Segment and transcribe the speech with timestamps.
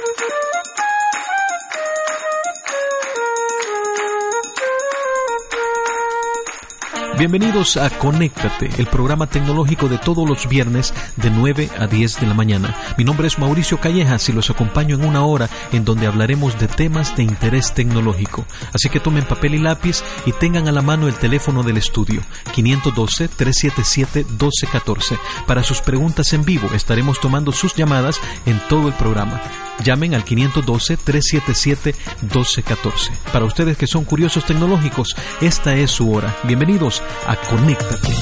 [0.00, 0.57] Thank you.
[7.18, 12.28] Bienvenidos a Conéctate, el programa tecnológico de todos los viernes de 9 a 10 de
[12.28, 12.76] la mañana.
[12.96, 16.68] Mi nombre es Mauricio Callejas y los acompaño en una hora en donde hablaremos de
[16.68, 18.46] temas de interés tecnológico.
[18.72, 22.20] Así que tomen papel y lápiz y tengan a la mano el teléfono del estudio
[22.54, 25.18] 512-377-1214.
[25.44, 29.40] Para sus preguntas en vivo estaremos tomando sus llamadas en todo el programa.
[29.84, 33.10] Llamen al 512-377-1214.
[33.32, 36.36] Para ustedes que son curiosos tecnológicos, esta es su hora.
[36.44, 38.12] Bienvenidos a Conéctate.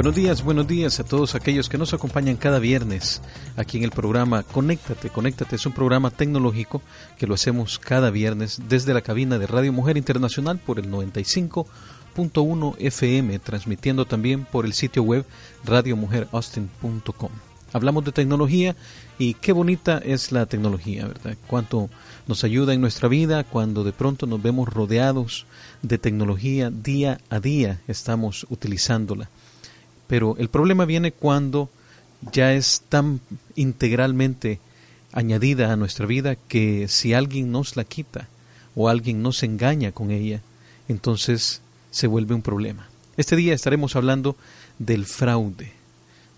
[0.00, 3.20] Buenos días, buenos días a todos aquellos que nos acompañan cada viernes
[3.58, 5.10] aquí en el programa Conéctate.
[5.10, 6.80] Conéctate es un programa tecnológico
[7.18, 12.76] que lo hacemos cada viernes desde la cabina de Radio Mujer Internacional por el 95.1
[12.78, 15.26] FM, transmitiendo también por el sitio web
[15.64, 17.49] radiomujeraustin.com.
[17.72, 18.74] Hablamos de tecnología
[19.18, 21.36] y qué bonita es la tecnología, ¿verdad?
[21.46, 21.88] Cuánto
[22.26, 25.46] nos ayuda en nuestra vida cuando de pronto nos vemos rodeados
[25.82, 29.28] de tecnología día a día, estamos utilizándola.
[30.06, 31.68] Pero el problema viene cuando
[32.32, 33.20] ya es tan
[33.54, 34.58] integralmente
[35.12, 38.28] añadida a nuestra vida que si alguien nos la quita
[38.74, 40.42] o alguien nos engaña con ella,
[40.88, 42.88] entonces se vuelve un problema.
[43.16, 44.36] Este día estaremos hablando
[44.78, 45.72] del fraude,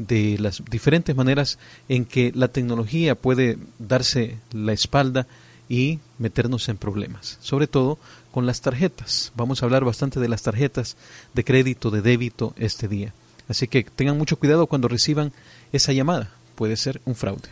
[0.06, 1.58] de las diferentes maneras
[1.88, 5.26] en que la tecnología puede darse la espalda
[5.68, 7.98] y meternos en problemas, sobre todo
[8.30, 9.32] con las tarjetas.
[9.36, 10.96] Vamos a hablar bastante de las tarjetas
[11.34, 13.14] de crédito, de débito este día.
[13.48, 15.32] Así que tengan mucho cuidado cuando reciban
[15.72, 16.30] esa llamada.
[16.54, 17.48] Puede ser un fraude.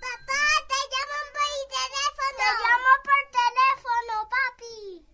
[0.00, 2.34] Papá, te llamo por teléfono.
[2.36, 5.06] Te llamo por teléfono, papi.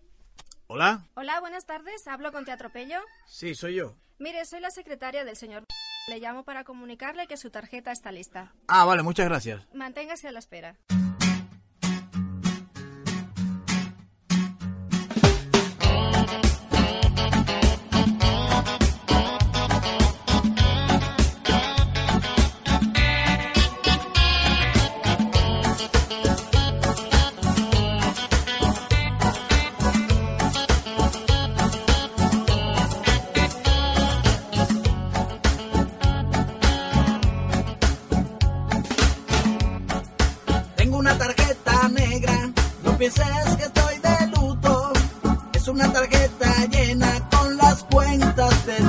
[0.67, 1.05] Hola.
[1.15, 2.07] Hola, buenas tardes.
[2.07, 2.99] ¿Hablo con Te Atropello?
[3.25, 3.95] Sí, soy yo.
[4.19, 5.65] Mire, soy la secretaria del señor.
[6.07, 8.53] Le llamo para comunicarle que su tarjeta está lista.
[8.67, 9.67] Ah, vale, muchas gracias.
[9.73, 10.77] Manténgase a la espera.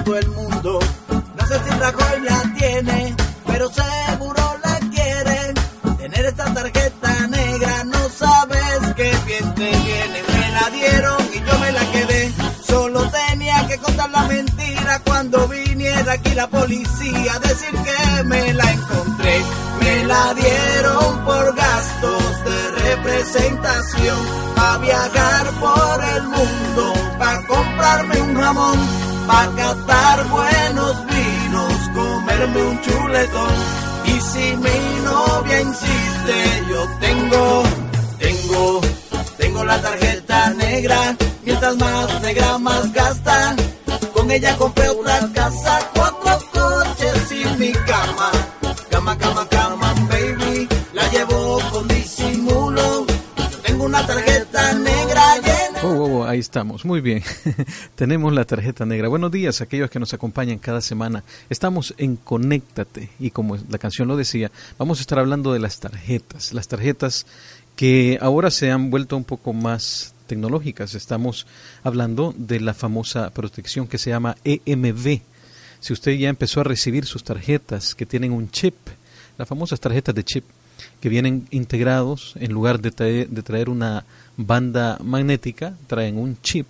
[0.04, 0.78] Todo el mundo.
[1.08, 5.54] No sé si Rajoy la tiene, pero seguro la quiere.
[5.98, 10.22] Tener esta tarjeta negra no sabes qué bien te viene.
[10.28, 12.32] Me la dieron y yo me la quedé.
[12.66, 18.52] Solo tenía que contar la mentira cuando viniera aquí la policía a decir que me
[18.54, 19.42] la encontré.
[19.80, 24.18] Me la dieron por gastos de representación,
[24.56, 28.78] a viajar por el mundo, para comprarme un jamón,
[29.26, 33.54] para catar buenos vinos, comerme un chuletón.
[34.06, 37.62] Y si mi novia insiste, yo tengo,
[38.18, 38.80] tengo,
[39.38, 43.56] tengo la tarjeta negra, mientras más negra más gasta.
[44.12, 45.90] Con ella compré una casa,
[56.52, 57.22] estamos, muy bien.
[57.94, 59.08] Tenemos la tarjeta negra.
[59.08, 61.24] Buenos días a aquellos que nos acompañan cada semana.
[61.48, 65.80] Estamos en Conéctate y como la canción lo decía, vamos a estar hablando de las
[65.80, 66.52] tarjetas.
[66.52, 67.24] Las tarjetas
[67.74, 70.94] que ahora se han vuelto un poco más tecnológicas.
[70.94, 71.46] Estamos
[71.84, 75.22] hablando de la famosa protección que se llama EMV.
[75.80, 78.74] Si usted ya empezó a recibir sus tarjetas que tienen un chip,
[79.38, 80.44] las famosas tarjetas de chip,
[81.00, 84.04] que vienen integrados, en lugar de traer, de traer una
[84.36, 86.66] banda magnética, traen un chip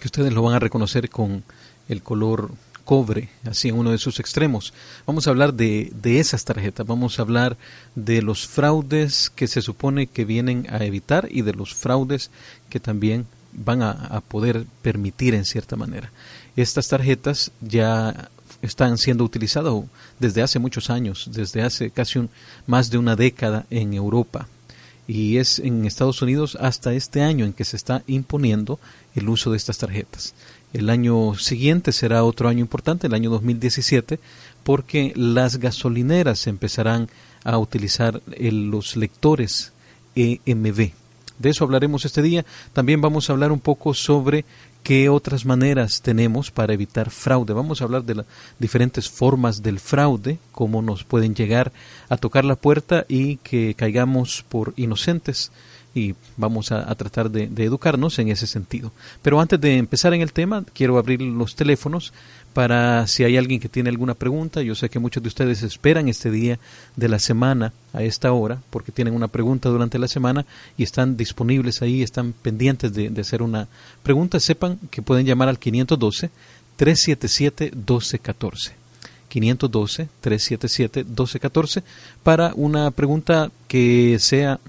[0.00, 1.44] que ustedes lo van a reconocer con
[1.88, 2.50] el color
[2.84, 4.72] cobre, así en uno de sus extremos.
[5.06, 7.56] Vamos a hablar de, de esas tarjetas, vamos a hablar
[7.94, 12.30] de los fraudes que se supone que vienen a evitar y de los fraudes
[12.68, 16.10] que también van a, a poder permitir en cierta manera.
[16.56, 18.28] Estas tarjetas ya
[18.62, 19.74] están siendo utilizadas
[20.18, 22.30] desde hace muchos años, desde hace casi un,
[22.66, 24.48] más de una década en Europa.
[25.06, 28.78] Y es en Estados Unidos hasta este año en que se está imponiendo
[29.14, 30.34] el uso de estas tarjetas.
[30.72, 34.18] El año siguiente será otro año importante, el año 2017,
[34.62, 37.08] porque las gasolineras empezarán
[37.44, 39.72] a utilizar los lectores
[40.14, 40.92] DEMV.
[41.38, 42.44] De eso hablaremos este día.
[42.72, 44.44] También vamos a hablar un poco sobre
[44.82, 47.52] qué otras maneras tenemos para evitar fraude.
[47.52, 48.26] Vamos a hablar de las
[48.58, 51.72] diferentes formas del fraude, cómo nos pueden llegar
[52.08, 55.52] a tocar la puerta y que caigamos por inocentes
[55.94, 58.92] y vamos a, tratar de, educarnos en ese sentido.
[59.20, 62.12] Pero antes de empezar en el tema, quiero abrir los teléfonos
[62.52, 64.62] para si hay alguien que tiene alguna pregunta.
[64.62, 66.58] Yo sé que muchos de ustedes esperan este día
[66.96, 70.46] de la semana a esta hora porque tienen una pregunta durante la semana
[70.76, 73.68] y están disponibles ahí, están pendientes de, de hacer una
[74.02, 74.40] pregunta.
[74.40, 76.30] Sepan que pueden llamar al 512
[76.76, 78.82] 377 1214.
[79.32, 81.82] 512-377-1214
[82.22, 84.60] para una pregunta que sea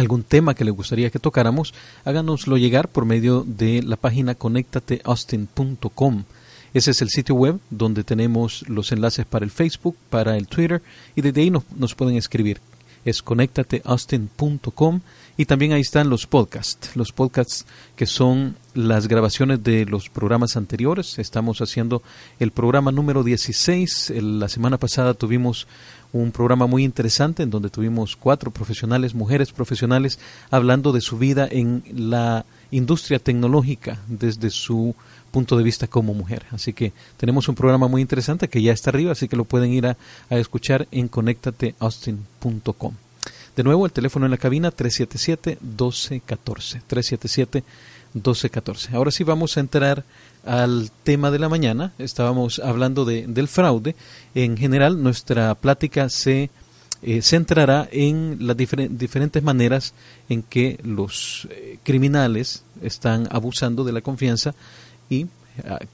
[0.00, 1.74] algún tema que les gustaría que tocáramos,
[2.04, 6.24] háganoslo llegar por medio de la página conectateaustin.com.
[6.72, 10.82] Ese es el sitio web donde tenemos los enlaces para el Facebook, para el Twitter
[11.16, 12.60] y desde ahí nos, nos pueden escribir.
[13.04, 15.00] Es conectateaustin.com
[15.36, 17.64] y también ahí están los podcasts, los podcasts
[17.96, 21.18] que son las grabaciones de los programas anteriores.
[21.18, 22.02] Estamos haciendo
[22.38, 24.12] el programa número 16.
[24.20, 25.66] La semana pasada tuvimos
[26.12, 30.18] un programa muy interesante en donde tuvimos cuatro profesionales, mujeres profesionales,
[30.50, 34.94] hablando de su vida en la industria tecnológica desde su
[35.30, 36.44] punto de vista como mujer.
[36.50, 39.72] Así que tenemos un programa muy interesante que ya está arriba, así que lo pueden
[39.72, 39.96] ir a,
[40.30, 42.94] escuchar en conectateaustin.com.
[43.56, 47.62] De nuevo, el teléfono en la cabina 377-1214.
[48.14, 48.94] 377-1214.
[48.94, 50.04] Ahora sí vamos a entrar
[50.44, 51.92] al tema de la mañana.
[51.98, 53.94] Estábamos hablando de, del fraude.
[54.34, 56.50] En general, nuestra plática se
[57.02, 59.94] eh, centrará en las difer diferentes maneras
[60.28, 64.54] en que los eh, criminales están abusando de la confianza
[65.08, 65.28] y uh,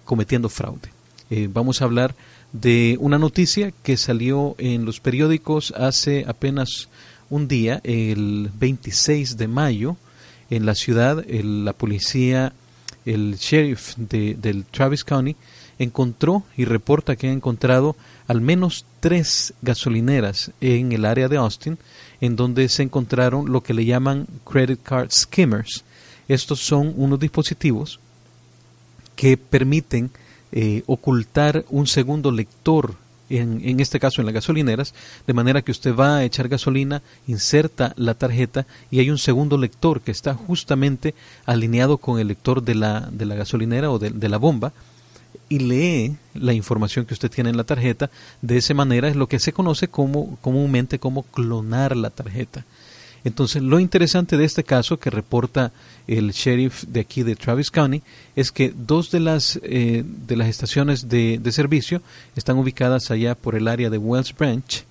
[0.05, 0.91] cometiendo fraude.
[1.31, 2.17] Eh, vamos a hablar
[2.53, 6.89] de una noticia que salió en los periódicos hace apenas
[7.31, 9.97] un día, el 26 de mayo,
[10.51, 12.53] en la ciudad, el, la policía
[13.07, 15.37] el sheriff de, del Travis County
[15.79, 21.79] encontró y reporta que ha encontrado al menos tres gasolineras en el área de Austin
[22.21, 25.85] en donde se encontraron lo que le llaman credit card skimmers.
[26.29, 28.01] Estos son unos dispositivos
[29.15, 30.11] que permiten
[30.53, 32.97] eh, ocultar un segundo lector
[33.31, 34.95] en, en, este caso en las gasolineras,
[35.27, 39.59] de manera que usted va a echar gasolina, inserta la tarjeta y hay un segundo
[39.59, 41.15] lector que está justamente
[41.45, 44.73] alineado con el lector de la, de la gasolinera o de, de la bomba
[45.49, 48.11] y lee la información que usted tiene en la tarjeta.
[48.43, 52.65] De esa manera es lo que se conoce como, comúnmente como clonar la tarjeta.
[53.27, 55.73] Entonces, lo interesante de este caso que reporta
[56.07, 58.01] el sheriff de aquí de Travis County
[58.37, 62.03] es que dos de las, eh, de las estaciones de, de, servicio
[62.37, 64.85] están ubicadas allá por el área de Wells Branch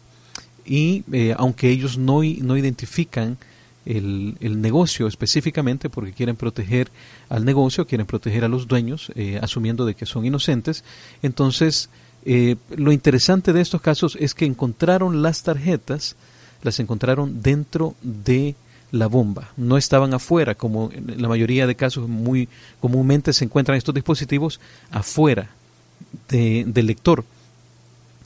[0.66, 3.38] y eh, aunque ellos no, no identifican
[3.86, 6.92] el, el, negocio específicamente porque quieren proteger
[7.30, 10.84] al negocio, quieren proteger a los dueños, eh, asumiendo de que son inocentes,
[11.24, 11.90] entonces
[12.76, 16.18] lo interesante de estos casos es que encontraron las tarjetas
[16.66, 18.56] las encontraron dentro de
[18.92, 22.48] la bomba, no estaban afuera, como en la mayoría de casos muy
[22.80, 24.60] comúnmente se encuentran estos dispositivos
[24.92, 25.50] afuera
[26.30, 27.26] de, del lector.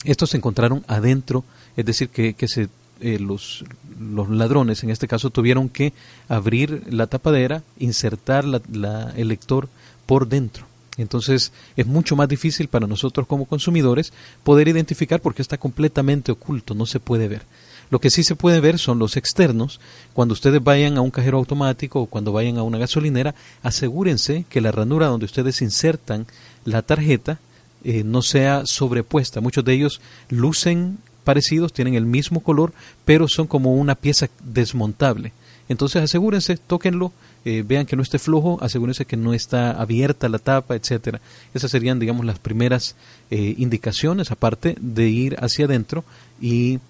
[0.04, 1.44] Estos se encontraron adentro,
[1.76, 2.68] es decir, que, que se,
[3.00, 3.64] eh, los,
[3.98, 5.92] los ladrones en este caso tuvieron que
[6.28, 9.68] abrir la tapadera, insertar la, el lector
[10.06, 10.66] por dentro.
[10.98, 16.74] Entonces es mucho más difícil para nosotros como consumidores poder identificar porque está completamente oculto,
[16.74, 17.42] no se puede ver.
[17.90, 19.80] Lo que sí se puede ver son los externos.
[20.12, 24.60] Cuando ustedes vayan a un cajero automático o cuando vayan a una gasolinera, asegúrense que
[24.60, 26.26] la ranura donde ustedes insertan
[26.64, 27.40] la tarjeta
[27.82, 29.40] eh, no sea sobrepuesta.
[29.40, 32.72] Muchos de ellos lucen parecidos, tienen el mismo color,
[33.04, 35.32] pero son como una pieza desmontable.
[35.68, 37.12] Entonces asegúrense, tóquenlo,
[37.44, 41.20] eh, vean que no esté flojo, asegúrense que no está abierta la tapa, etcétera.
[41.54, 42.96] Esas serían, digamos, las primeras
[43.30, 46.04] eh, indicaciones, aparte de ir hacia adentro
[46.40, 46.80] y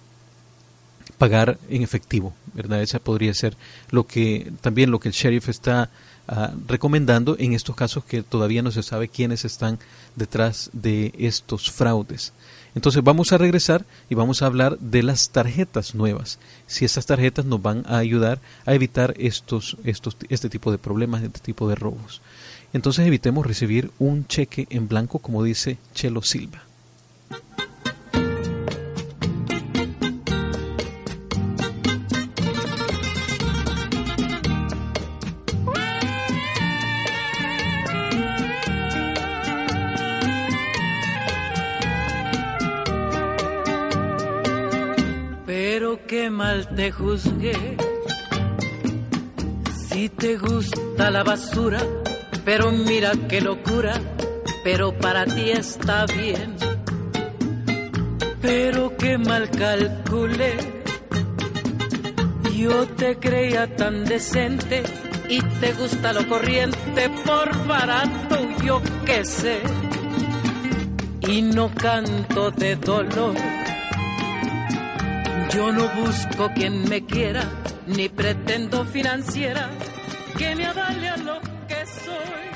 [1.20, 2.80] pagar en efectivo, ¿verdad?
[2.80, 3.54] Esa podría ser
[3.90, 5.90] lo que también lo que el sheriff está
[6.28, 9.78] uh, recomendando en estos casos que todavía no se sabe quiénes están
[10.16, 12.32] detrás de estos fraudes.
[12.74, 16.38] Entonces vamos a regresar y vamos a hablar de las tarjetas nuevas.
[16.66, 21.22] Si estas tarjetas nos van a ayudar a evitar estos, estos, este tipo de problemas,
[21.22, 22.22] este tipo de robos.
[22.72, 26.69] Entonces evitemos recibir un cheque en blanco, como dice Chelo Silva.
[46.80, 47.76] Te juzgué.
[49.88, 51.78] Si te gusta la basura,
[52.42, 53.92] pero mira qué locura,
[54.64, 56.56] pero para ti está bien.
[58.40, 60.56] Pero qué mal calculé.
[62.56, 64.82] Yo te creía tan decente
[65.28, 69.60] y te gusta lo corriente por barato, yo qué sé.
[71.28, 73.49] Y no canto de dolor.
[75.52, 77.42] Yo no busco quien me quiera,
[77.86, 79.68] ni pretendo financiera
[80.38, 82.50] que me avale a lo que soy.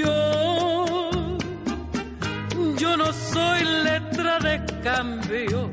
[0.00, 1.38] Yo,
[2.78, 5.70] yo no soy letra de cambio,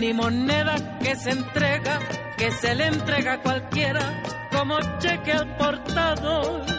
[0.00, 2.00] ni moneda que se entrega,
[2.36, 6.77] que se le entrega a cualquiera como cheque al portador.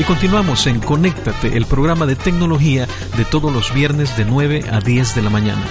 [0.00, 2.88] Y continuamos en Conéctate, el programa de tecnología
[3.18, 5.62] de todos los viernes de 9 a 10 de la mañana.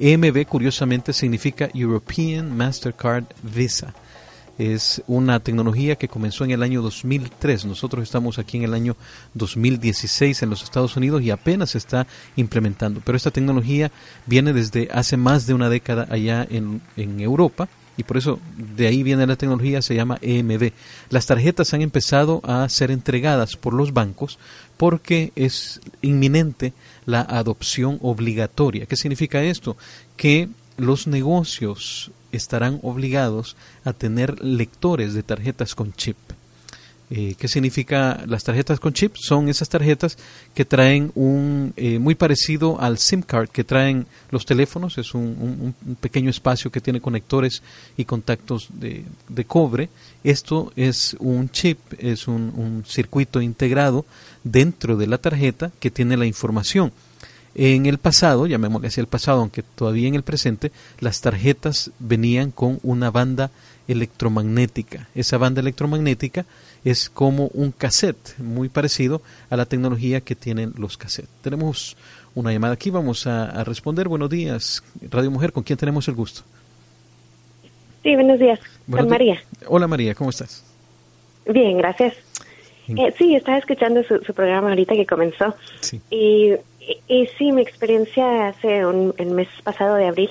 [0.00, 3.94] EMV curiosamente significa European Mastercard Visa
[4.58, 7.64] es una tecnología que comenzó en el año 2003.
[7.64, 8.96] Nosotros estamos aquí en el año
[9.34, 12.06] 2016 en los Estados Unidos y apenas se está
[12.36, 13.00] implementando.
[13.04, 13.90] Pero esta tecnología
[14.26, 18.40] viene desde hace más de una década allá en, en Europa y por eso
[18.76, 20.72] de ahí viene la tecnología, se llama EMV.
[21.10, 24.38] Las tarjetas han empezado a ser entregadas por los bancos
[24.76, 26.72] porque es inminente
[27.06, 28.86] la adopción obligatoria.
[28.86, 29.76] ¿Qué significa esto?
[30.16, 36.16] Que los negocios estarán obligados a tener lectores de tarjetas con chip.
[37.10, 39.14] Eh, ¿Qué significa las tarjetas con chip?
[39.16, 40.16] Son esas tarjetas
[40.54, 44.96] que traen un eh, muy parecido al SIM card que traen los teléfonos.
[44.96, 47.62] Es un, pequeño espacio que tiene conectores
[47.96, 49.04] y contactos de,
[49.46, 49.90] cobre.
[50.24, 54.06] Esto es un chip, es un circuito integrado
[54.42, 56.90] dentro de la tarjeta que tiene la información.
[57.54, 62.50] En el pasado, llamémosle así el pasado, aunque todavía en el presente, las tarjetas venían
[62.50, 63.50] con una banda
[63.86, 65.08] electromagnética.
[65.14, 66.46] Esa banda electromagnética
[66.84, 71.30] es como un cassette, muy parecido a la tecnología que tienen los cassettes.
[71.42, 71.96] Tenemos
[72.34, 74.08] una llamada aquí, vamos a, a responder.
[74.08, 76.42] Buenos días, Radio Mujer, ¿con quién tenemos el gusto?
[78.02, 78.60] Sí, buenos días.
[78.86, 79.42] Buenos Con María.
[79.66, 80.64] Hola María, ¿cómo estás?
[81.46, 82.14] Bien, gracias.
[82.88, 85.54] Eh, sí, estaba escuchando su, su programa ahorita que comenzó.
[85.80, 86.00] Sí.
[86.10, 86.52] Y,
[87.08, 90.30] y, sí, mi experiencia hace un, el mes pasado de abril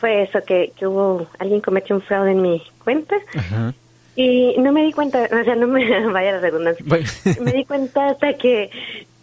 [0.00, 3.72] fue eso, que, que hubo, alguien cometió un fraude en mi cuenta Ajá.
[4.16, 7.06] y no me di cuenta, o sea, no me vaya la redundancia, Bueno.
[7.40, 8.70] me di cuenta hasta que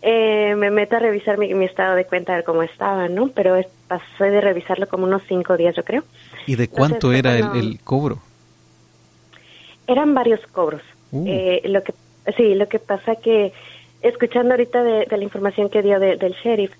[0.01, 3.27] eh, me meto a revisar mi, mi estado de cuenta de cómo estaba, ¿no?
[3.29, 6.03] Pero es- pasé de revisarlo como unos cinco días, yo creo.
[6.47, 8.19] ¿Y de cuánto era el cobro?
[9.87, 10.81] Eran varios cobros.
[11.11, 11.25] Uh.
[11.27, 11.93] Eh, lo que
[12.37, 13.51] sí, lo que pasa que
[14.01, 16.71] escuchando ahorita de, de la información que dio de- del sheriff,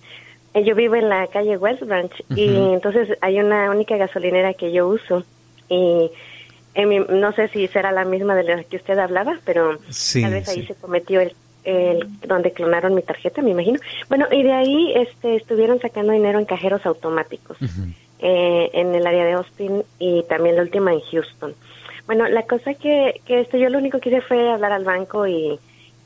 [0.54, 4.72] eh, yo vivo en la calle West Branch y entonces hay una única gasolinera que
[4.72, 5.24] yo uso
[5.70, 6.12] y
[6.74, 10.22] en mi- no sé si será la misma de la que usted hablaba, pero Sí,
[10.22, 10.68] tal vez ahí sí.
[10.68, 13.80] se cometió el, el donde clonaron mi tarjeta, me imagino.
[14.10, 17.58] Bueno, y de ahí este estuvieron sacando dinero en cajeros automáticos
[18.20, 21.56] eh, en el área de Austin y también la última en Houston.
[22.08, 25.28] Bueno, la cosa que, que esto yo lo único que hice fue hablar al banco
[25.28, 25.60] y,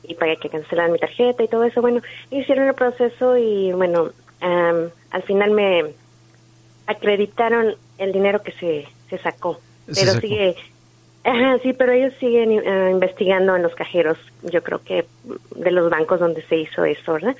[0.08, 1.80] y para que cancelaran mi tarjeta y todo eso.
[1.80, 4.10] Bueno, hicieron el proceso y bueno,
[4.40, 5.84] am, al final me
[6.86, 9.58] acreditaron el dinero que se, se sacó.
[9.90, 10.20] Se Pero sacó.
[10.26, 10.56] sigue,
[11.24, 15.06] ajá, sí, pero ellos siguen eh, investigando en los cajeros, yo creo que
[15.56, 17.36] de los bancos donde se hizo eso, ¿verdad?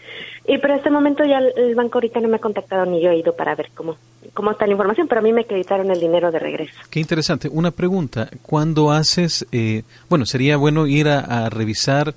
[0.46, 3.10] Y pero este momento ya el, el banco ahorita no me ha contactado ni yo
[3.10, 3.96] he ido para ver cómo,
[4.34, 6.74] cómo está la información, pero a mí me acreditaron el dinero de regreso.
[6.90, 7.48] Qué interesante.
[7.48, 8.28] Una pregunta.
[8.42, 12.14] Cuando haces, eh, bueno, sería bueno ir a, a revisar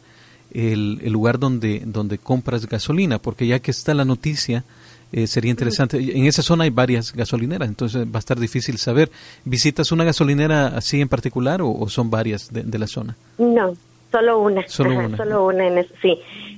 [0.54, 4.64] el, el lugar donde, donde compras gasolina, porque ya que está la noticia,
[5.12, 5.98] eh, sería interesante.
[5.98, 9.10] En esa zona hay varias gasolineras, entonces va a estar difícil saber.
[9.46, 13.16] ¿Visitas una gasolinera así en particular o, o son varias de, de la zona?
[13.38, 13.76] No,
[14.12, 14.68] solo una.
[14.68, 15.18] Solo Ajá, una.
[15.18, 16.18] Solo una en sí.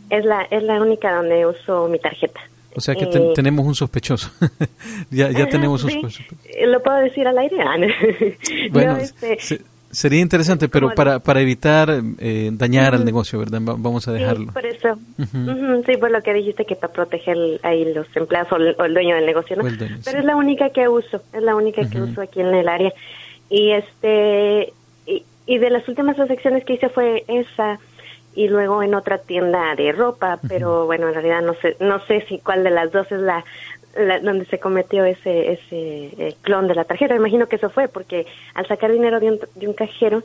[0.09, 2.41] Es la, es la única donde uso mi tarjeta.
[2.75, 4.29] O sea que Eh, tenemos un sospechoso.
[5.11, 6.01] ya ya ajá, tenemos un sí.
[6.01, 6.35] sospechoso.
[6.67, 7.57] ¿Lo puedo decir al aire?
[8.67, 8.73] No.
[8.73, 13.39] Bueno, No, este, se- sería interesante, pero ¿Cómo para, para evitar eh, dañar al negocio,
[13.39, 13.59] ¿verdad?
[13.61, 14.45] Va- vamos a dejarlo.
[14.45, 14.99] Sí, por eso.
[15.17, 18.83] Ujú, sí, por lo que dijiste que para proteger ahí los empleados o el, o
[18.85, 19.63] el dueño del negocio, ¿no?
[19.63, 20.17] Dueño, Pero sí.
[20.17, 22.91] es la única que uso, es la única que uso aquí en el área.
[23.49, 24.73] Y este
[25.05, 27.79] y, y de las últimas transacciones que hice fue esa
[28.33, 32.25] y luego en otra tienda de ropa, pero bueno, en realidad no sé no sé
[32.29, 33.43] si cuál de las dos es la,
[33.97, 35.65] la- donde se cometió ese ese
[36.17, 37.13] eh, clon de la tarjeta.
[37.13, 40.23] Me imagino que eso fue porque al sacar dinero de un, de un cajero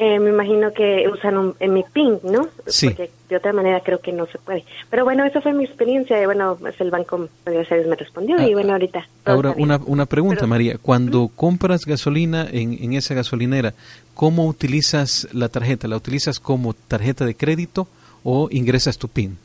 [0.00, 2.46] eh, me imagino que usan un, en mi PIN, ¿no?
[2.68, 2.86] Sí.
[2.90, 4.64] Porque de otra manera creo que no se puede.
[4.90, 6.22] Pero bueno, esa fue mi experiencia.
[6.22, 8.36] Y bueno, pues el banco, me respondió.
[8.38, 9.08] Ah, y bueno, ahorita.
[9.24, 10.78] Ahora, una, una pregunta, Pero- María.
[10.80, 13.74] Cuando compras gasolina en, en esa gasolinera,
[14.14, 15.88] ¿cómo utilizas la tarjeta?
[15.88, 17.88] ¿La utilizas como tarjeta de crédito
[18.22, 19.36] o ingresas tu PIN?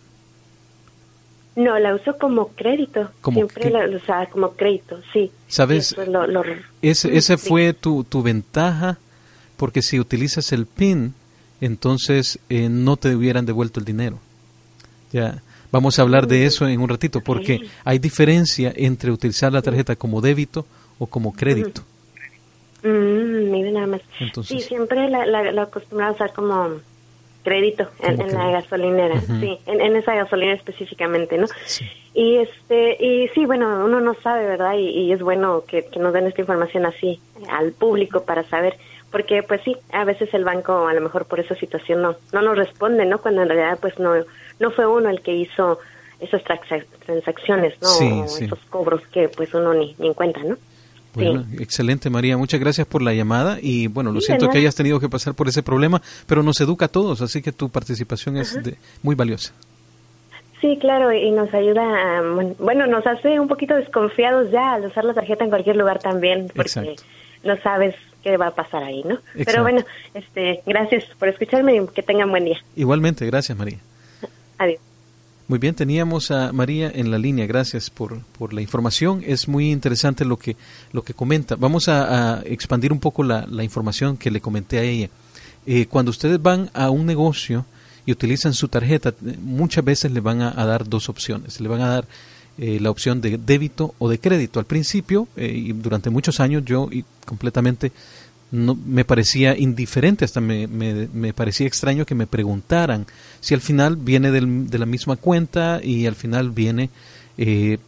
[1.55, 3.11] No, la uso como crédito.
[3.21, 5.31] ¿Como Siempre la usaba como crédito, sí.
[5.47, 5.95] ¿Sabes?
[6.07, 6.43] Lo- lo-
[6.81, 7.37] Ese, sí.
[7.37, 8.97] fue tu, tu ventaja,
[9.57, 11.13] porque si utilizas el PIN,
[11.61, 14.17] entonces eh, no te hubieran devuelto el dinero.
[15.11, 19.61] Ya, vamos a hablar de eso en un ratito, porque hay diferencia entre utilizar la
[19.61, 20.65] tarjeta como débito
[20.97, 21.81] o como crédito.
[22.83, 24.01] Mm, mire nada más.
[24.19, 26.79] Entonces- sí, siempre la, la, la acostumbraba a usar como
[27.43, 31.47] crédito en, en la gasolinera, sí, en, en esa gasolinera específicamente, ¿no?
[31.65, 31.85] Sí.
[32.13, 34.73] Y este y sí, bueno, uno no sabe, ¿verdad?
[34.77, 38.77] Y, y es bueno que, que nos den esta información así al público para saber,
[39.11, 42.41] porque pues sí, a veces el banco a lo mejor por esa situación no no
[42.41, 43.19] nos responde, ¿no?
[43.19, 44.13] Cuando en realidad pues no
[44.59, 45.79] no fue uno el que hizo
[46.19, 47.87] esas transa- transacciones, ¿no?
[47.89, 48.45] Sí, O sí.
[48.45, 50.55] esos cobros que pues uno ni, ni en cuenta, ¿no?
[51.15, 51.57] Bueno, Sí.
[51.61, 54.99] excelente María, muchas gracias por la llamada y bueno, lo Sí, siento que hayas tenido
[54.99, 58.61] que pasar por ese problema, pero nos educa a todos, así que tu participación es
[58.63, 59.53] de- muy valiosa.
[60.61, 62.21] Sí, claro, y nos ayuda, a,
[62.57, 66.47] bueno, nos hace un poquito desconfiados ya al usar la tarjeta en cualquier lugar también,
[66.47, 67.03] porque Exacto.
[67.43, 69.15] no sabes qué va a pasar ahí, ¿no?
[69.15, 69.43] Exacto.
[69.45, 69.81] Pero bueno,
[70.13, 72.57] este, gracias por escucharme y que tengan buen día.
[72.77, 73.79] Igualmente, gracias María.
[74.57, 74.79] Adiós.
[75.47, 79.71] Muy bien, teníamos a María en la línea, gracias por, por la información, es muy
[79.71, 80.55] interesante lo que,
[80.93, 81.55] lo que comenta.
[81.55, 85.09] Vamos a, expandir un poco la, la información que le comenté a ella.
[85.65, 87.65] Eh, cuando ustedes van a un negocio
[88.05, 91.59] y utilizan su tarjeta, muchas veces le van a, a dar dos opciones.
[91.59, 92.07] Le van a dar
[92.57, 94.59] eh, la opción de débito o de crédito.
[94.59, 97.91] Al principio, eh, y durante muchos años, yo y completamente
[98.53, 103.05] no, me parecía indiferente, hasta me, me, me parecía extraño que me preguntaran
[103.41, 106.89] si al final viene del- de la misma cuenta y al final viene
[107.37, 107.79] eh,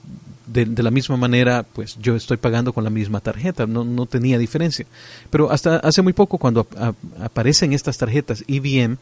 [0.48, 4.06] de, de la misma manera, pues yo estoy pagando con la misma tarjeta, no, no
[4.08, 4.86] tenía diferencia.
[5.30, 8.98] Pero hasta hace muy poco, cuando ap- ap- aparecen estas tarjetas IBM,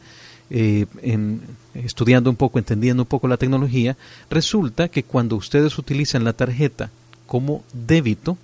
[0.50, 1.40] eh, en-
[1.74, 3.96] estudiando un poco, entendiendo un poco la tecnología,
[4.30, 6.90] resulta que cuando ustedes utilizan la tarjeta
[7.26, 8.36] como débito,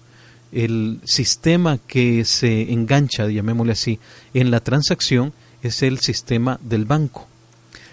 [0.53, 3.99] el sistema que se engancha, llamémosle así,
[4.35, 5.33] en la transacción
[5.63, 7.27] es el sistema del banco.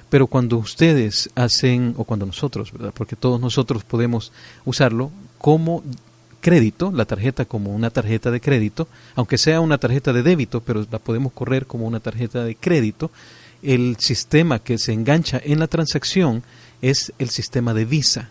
[0.10, 2.94] Pero cuando ustedes hacen, o cuando nosotros, ¿verdad?
[2.96, 4.32] Porque todos nosotros podemos
[4.66, 5.84] usarlo como
[6.40, 10.86] crédito, la tarjeta como una tarjeta de crédito, aunque sea una tarjeta de débito, pero
[10.90, 13.12] la podemos correr como una tarjeta de crédito,
[13.62, 16.44] el sistema que se engancha en la transacción
[16.82, 18.30] es el sistema de Visa.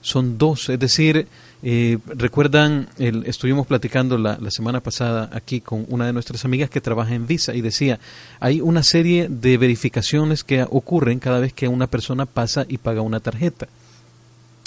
[0.00, 1.28] Son dos, es decir,
[1.62, 6.68] eh, recuerdan, el, estuvimos platicando la, la, semana pasada aquí con una de nuestras amigas
[6.68, 8.00] que trabaja en Visa y decía,
[8.40, 13.02] hay una serie de verificaciones que ocurren cada vez que una persona pasa y paga
[13.02, 13.68] una tarjeta.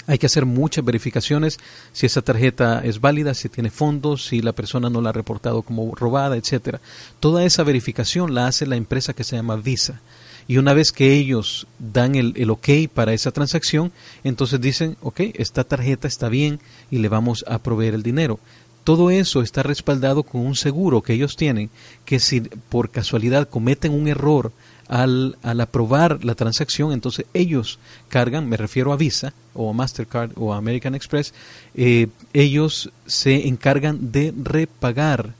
[0.06, 1.58] Hay que hacer muchas verificaciones
[1.92, 5.62] si esa tarjeta es válida, si tiene fondos, si la persona no la ha reportado
[5.62, 6.80] como robada, etcétera.
[7.18, 10.00] Toda esa verificación la hace la empresa que se llama Visa.
[10.48, 15.20] Y una vez que ellos dan el, el, ok para esa transacción, entonces dicen, ok,
[15.34, 18.38] esta tarjeta está bien y le vamos a proveer el dinero.
[18.84, 21.70] Todo eso está respaldado con un seguro que ellos tienen,
[22.04, 24.52] que si por casualidad cometen un error
[24.86, 30.30] al, al aprobar la transacción, entonces ellos cargan, me refiero a Visa o a Mastercard
[30.36, 31.34] o a American Express,
[31.74, 35.34] eh, ellos se encargan de repagar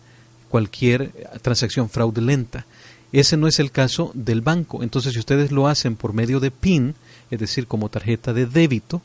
[0.48, 2.66] cualquier transacción fraudulenta.
[3.16, 4.82] Ese no es el caso del banco.
[4.82, 6.94] Entonces, si ustedes lo hacen por medio de PIN,
[7.30, 9.00] es decir, como tarjeta de débito,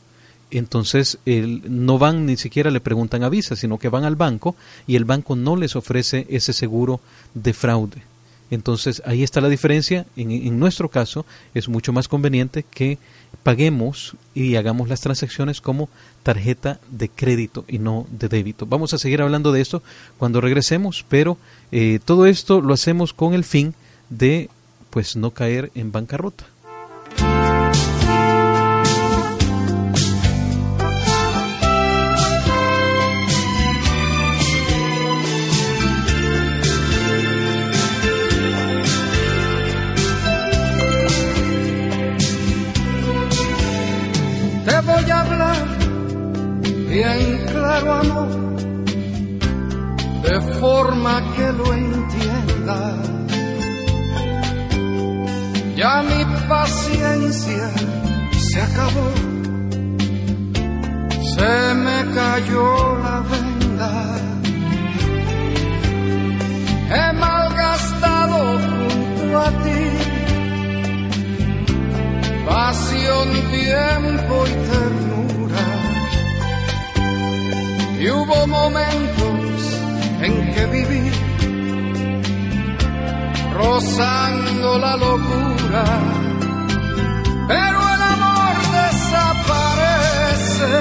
[0.50, 4.54] entonces el, no van ni siquiera le preguntan a Visa, sino que van al banco
[4.86, 7.00] y el banco no les ofrece ese seguro
[7.32, 8.02] de fraude.
[8.50, 10.04] Entonces ahí está la diferencia.
[10.14, 12.98] En, en, nuestro caso es mucho más conveniente que
[13.42, 15.88] paguemos y hagamos las transacciones como
[16.22, 18.66] tarjeta de crédito y no de débito.
[18.66, 19.82] Vamos a seguir hablando de esto
[20.18, 21.38] cuando regresemos, pero
[21.70, 23.74] eh, todo esto lo hacemos con el fin
[24.18, 24.50] de
[24.90, 26.44] pues no caer en bancarrota.
[44.66, 45.78] Te voy a hablar
[46.88, 48.28] bien claro, amor,
[50.22, 53.11] de forma que lo entiendas
[55.76, 57.70] ya mi paciencia
[58.38, 59.08] se acabó,
[61.34, 63.92] se me cayó la venda.
[66.94, 70.12] He malgastado junto a ti
[72.46, 75.66] pasión, tiempo y ternura.
[77.98, 79.60] Y hubo momentos
[80.20, 81.10] en que viví
[83.54, 85.61] rozando la locura,
[87.48, 90.72] pero el amor desaparece.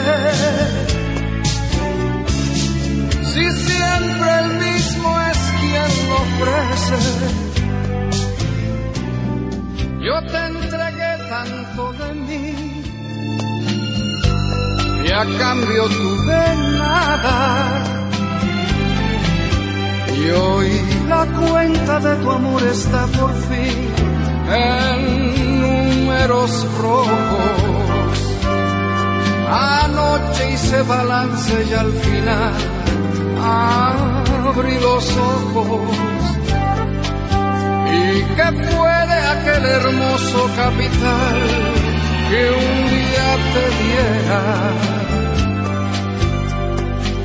[3.24, 7.02] Si siempre el mismo es quien lo ofrece,
[10.02, 12.84] yo te entregué tanto de mí
[15.06, 16.44] y a cambio tuve
[16.80, 17.84] nada.
[20.18, 20.70] Y hoy
[21.08, 23.91] la cuenta de tu amor está por fin
[24.52, 28.18] en números rojos.
[29.50, 32.54] Anoche hice balance y al final
[33.44, 35.82] abrí los ojos.
[37.94, 41.38] ¿Y qué fue de aquel hermoso capital
[42.30, 45.02] que un día te diera?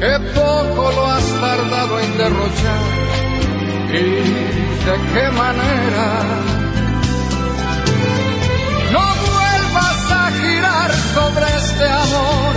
[0.00, 2.82] que poco lo has tardado en derrochar
[3.92, 4.04] y
[4.84, 6.65] de qué manera.
[8.92, 12.54] No vuelvas a girar sobre este amor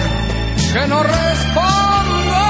[0.73, 2.47] que no responda.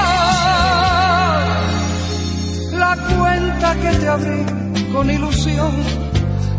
[2.72, 4.44] La cuenta que te abrí
[4.92, 5.72] con ilusión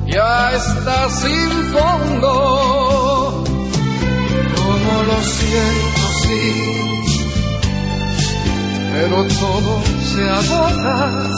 [0.07, 3.43] ya está sin fondo.
[4.55, 6.81] Como lo siento, sí
[8.93, 9.81] pero todo
[10.13, 11.29] se agota.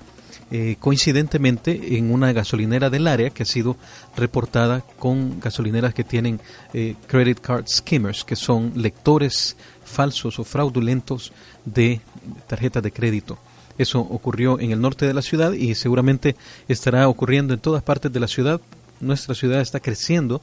[0.50, 3.76] Eh, coincidentemente en una gasolinera del área que ha sido
[4.16, 6.40] reportada con gasolineras que tienen
[6.72, 11.32] eh, credit card skimmers, que son lectores falsos o fraudulentos
[11.66, 12.00] de
[12.46, 13.38] tarjetas de crédito.
[13.76, 16.34] Eso ocurrió en el norte de la ciudad y seguramente
[16.66, 18.60] estará ocurriendo en todas partes de la ciudad.
[19.00, 20.40] Nuestra ciudad está creciendo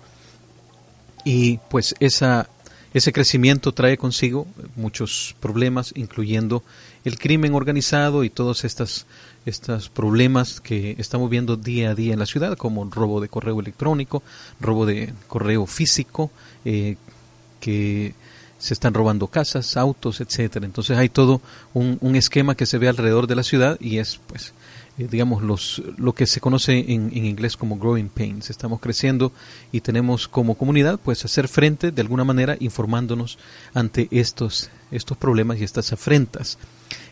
[1.26, 2.48] y pues esa,
[2.94, 6.64] ese crecimiento trae consigo muchos problemas, incluyendo
[7.04, 9.06] el crimen organizado y todos estos,
[9.46, 13.60] estos problemas que estamos viendo día a día en la ciudad, como robo de correo
[13.60, 14.24] electrónico,
[14.60, 16.32] robo de correo físico,
[16.66, 16.98] eh,
[17.60, 18.16] que
[18.58, 20.66] se están robando casas, autos, etcétera.
[20.66, 21.42] Entonces hay todo
[21.74, 24.54] un, un, esquema que se ve alrededor de la ciudad y es, pues,
[24.98, 28.50] eh, digamos, los, lo que se conoce en, en, inglés como growing pains.
[28.50, 29.32] Estamos creciendo
[29.72, 33.38] y tenemos como comunidad, pues, hacer frente de alguna manera informándonos
[33.74, 36.58] ante estos, estos problemas y estas afrentas.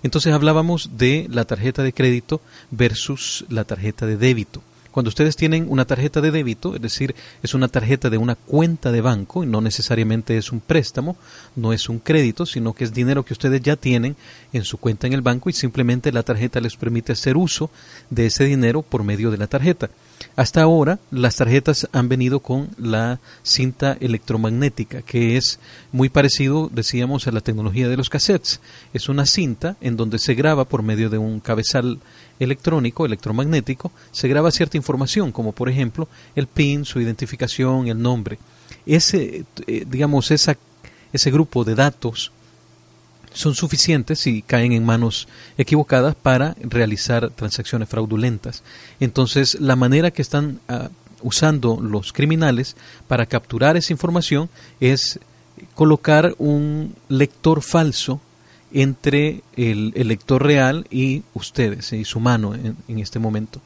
[0.02, 2.42] Entonces hablábamos de la tarjeta de crédito
[2.72, 4.62] versus la tarjeta de débito.
[4.94, 8.92] Cuando ustedes tienen una tarjeta de débito, es decir, es una tarjeta de una cuenta
[8.92, 11.18] de banco y no necesariamente es un préstamo,
[11.56, 14.16] no es un crédito, sino que es dinero que ustedes ya tienen
[14.54, 17.72] en su cuenta en el banco y simplemente la tarjeta les permite hacer uso
[18.12, 19.90] de ese dinero por medio de la tarjeta.
[20.36, 25.60] Hasta ahora las tarjetas han venido con la cinta electromagnética, que es
[25.92, 28.60] muy parecido, decíamos, a la tecnología de los cassettes.
[28.94, 32.00] Es una cinta en donde se graba por medio de un cabezal
[32.40, 38.40] electrónico, electromagnético, se graba cierta información, como por ejemplo el PIN, su identificación, el nombre.
[38.86, 40.58] Ese, eh, digamos, esa,
[41.12, 42.32] ese grupo de datos
[43.34, 48.64] son suficientes y caen en manos equivocadas para realizar transacciones fraudulentas.
[49.00, 50.90] Entonces, la manera que están uh,
[51.24, 52.76] usando los criminales
[53.08, 55.20] para capturar esa información es
[55.74, 58.22] colocar un lector falso
[58.74, 63.62] entre el, lector real y ustedes y su mano en, en este momento.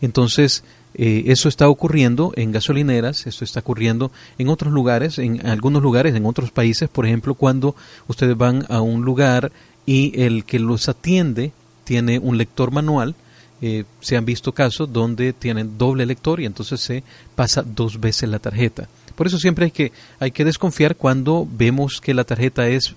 [0.00, 5.82] Entonces, eh, eso está ocurriendo en gasolineras, eso está ocurriendo en otros lugares, en algunos
[5.82, 7.74] lugares, en otros países, por ejemplo, cuando
[8.08, 9.52] ustedes van a un lugar
[9.86, 11.52] y el que los atiende
[11.84, 13.14] tiene un lector manual,
[13.62, 17.04] eh, se han visto casos donde tienen doble lector y entonces se
[17.36, 18.88] pasa dos veces la tarjeta.
[19.14, 22.94] Por eso siempre hay que, hay que desconfiar cuando vemos que la tarjeta es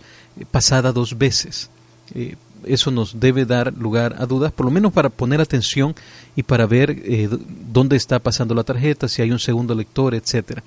[0.50, 1.70] pasada dos veces.
[2.16, 5.94] Eh, eso nos debe dar lugar a dudas, por lo menos para poner atención
[6.36, 7.30] y para ver eh,
[7.72, 10.64] dónde está pasando la tarjeta, si hay un segundo lector, etcétera.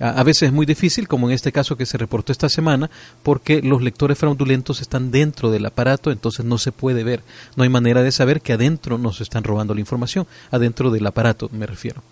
[0.00, 2.90] A, veces es muy difícil, como en este caso que se reportó esta semana,
[3.22, 7.22] porque los lectores fraudulentos están dentro del aparato, entonces no se puede ver.
[7.56, 11.48] No hay manera de saber que adentro nos están robando la información, adentro del aparato
[11.52, 12.02] me refiero.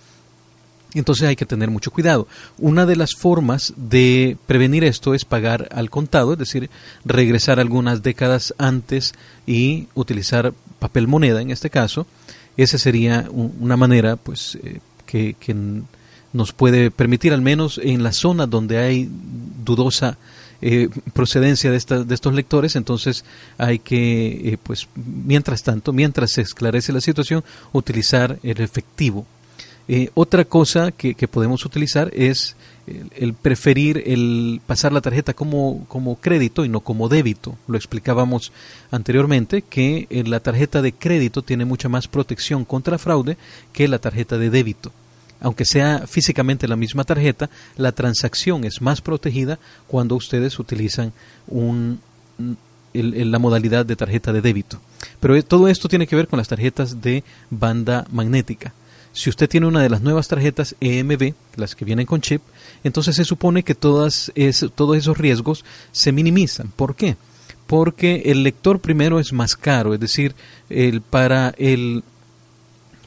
[0.94, 2.26] Entonces hay que tener mucho cuidado.
[2.58, 6.70] Una de las formas de prevenir esto es pagar al contado, es decir,
[7.04, 9.14] regresar algunas décadas antes
[9.46, 12.06] y utilizar papel moneda en este caso.
[12.56, 15.54] Esa sería una manera pues, eh, que, que,
[16.36, 19.08] nos puede permitir, al menos en la zona donde hay
[19.64, 20.18] dudosa
[20.62, 23.24] eh, procedencia de, esta, de, estos lectores, entonces
[23.58, 29.26] hay que, eh, pues, mientras tanto, mientras se esclarece la situación, utilizar el efectivo
[29.88, 32.56] eh, otra cosa que, podemos utilizar es
[32.88, 37.56] el, el, preferir el pasar la tarjeta como, como crédito y no como débito.
[37.68, 38.52] Lo explicábamos
[38.90, 43.36] anteriormente que eh, la tarjeta de crédito tiene mucha más protección contra fraude
[43.72, 44.90] que la tarjeta de débito.
[45.40, 51.12] Aunque sea físicamente la misma tarjeta, la transacción es más protegida cuando ustedes utilizan
[51.46, 52.00] un,
[52.94, 54.80] el, la modalidad de tarjeta de débito.
[55.20, 58.72] Pero todo esto tiene que ver con las tarjetas de banda magnética.
[59.12, 62.42] Si usted tiene una de las nuevas tarjetas EMB, las que vienen con chip,
[62.84, 66.68] entonces se supone que todas es, todos esos riesgos se minimizan.
[66.68, 67.16] ¿Por qué?
[67.66, 70.34] Porque el lector primero es más caro, es decir,
[70.68, 72.04] el, para el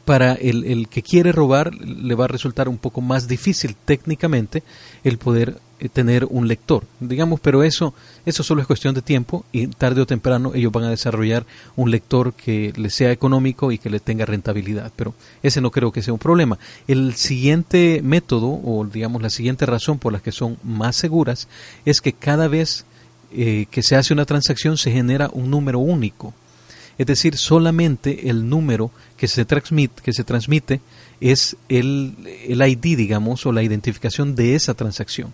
[0.10, 4.64] para el, el, que quiere robar le va a resultar un poco más difícil técnicamente
[5.04, 5.60] el poder
[5.94, 7.94] tener un lector, digamos, pero eso,
[8.26, 11.46] eso solo es cuestión de tiempo y tarde o temprano ellos van a desarrollar
[11.76, 15.92] un lector que le sea económico y que le tenga rentabilidad, pero ese no creo
[15.92, 16.58] que sea un problema.
[16.88, 21.48] El siguiente método o digamos la siguiente razón por la que son más seguras
[21.86, 22.84] es que cada vez
[23.32, 26.34] eh, que se hace una transacción se genera un número único.
[27.00, 30.82] Es decir, solamente el número que se transmite, que se transmite
[31.20, 32.16] es el,
[32.48, 35.34] el ID, digamos, o la identificación de esa transacción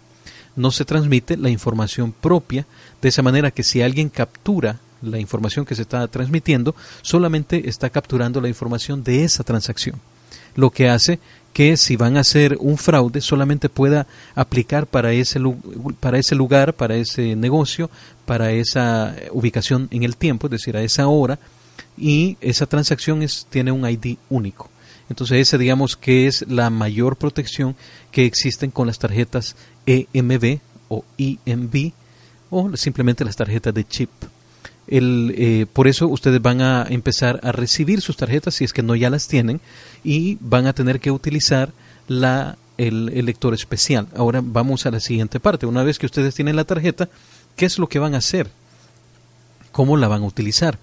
[0.56, 2.65] no se transmite la información propia,
[3.01, 7.89] de esa manera que si alguien captura la información que se está transmitiendo, solamente está
[7.89, 9.99] capturando la información de esa transacción.
[10.56, 11.19] lo que hace
[11.51, 15.39] que si van a hacer un fraude solamente pueda aplicar para ese,
[15.99, 17.89] para ese lugar, para ese negocio,
[18.25, 21.39] para esa ubicación en el tiempo, es decir, a esa hora,
[21.98, 24.70] y esa transacción es, tiene un ID único.
[25.10, 27.76] Entonces ese digamos que es la mayor protección
[28.12, 30.60] que existen con las tarjetas EMB
[30.90, 31.92] o EMB
[32.50, 34.10] o simplemente las tarjetas de chip.
[34.88, 38.84] El, eh, por eso ustedes van a empezar a recibir sus tarjetas si es que
[38.84, 39.60] no ya las tienen
[40.04, 41.72] y van a tener que utilizar
[42.08, 44.08] la, el, el, lector especial.
[44.16, 45.66] Ahora vamos a la siguiente parte.
[45.66, 47.10] Una vez que ustedes tienen la tarjeta,
[47.56, 48.50] ¿qué es lo que van a hacer?
[49.72, 50.78] ¿Cómo la van a utilizar?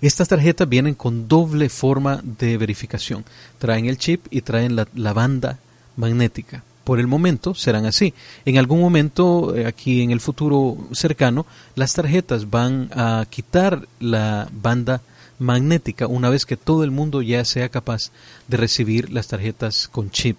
[0.00, 3.24] Estas tarjetas vienen con doble forma de verificación.
[3.58, 5.58] Traen el chip y traen la, banda
[5.96, 8.14] magnética por el momento serán así.
[8.44, 14.48] En algún momento, eh, aquí en el futuro cercano, las tarjetas van a quitar la
[14.52, 15.00] banda
[15.40, 18.12] magnética una vez que todo el mundo ya sea capaz
[18.46, 20.36] de recibir las tarjetas con chip.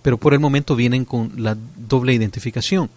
[0.00, 2.88] Pero por el momento vienen con la doble identificación.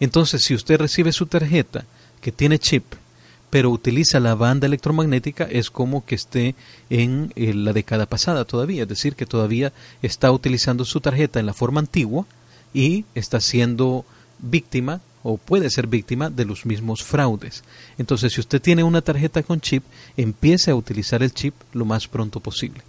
[0.00, 1.84] Entonces, si usted recibe su tarjeta
[2.20, 2.84] que tiene chip
[3.54, 6.56] pero utiliza la banda electromagnética, es como que esté
[6.90, 11.46] en eh, la década pasada todavía, es decir, que todavía está utilizando su tarjeta en
[11.46, 12.26] la forma antigua
[12.72, 14.04] y está siendo
[14.40, 17.62] víctima o puede ser víctima de los mismos fraudes.
[17.96, 19.84] Entonces, si usted tiene una tarjeta con chip,
[20.16, 22.82] empiece a utilizar el chip lo más pronto posible.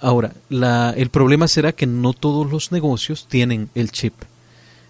[0.00, 4.14] Ahora, la, el problema será que no todos los negocios tienen el chip